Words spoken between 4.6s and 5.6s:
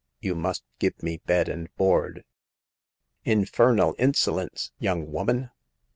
young woman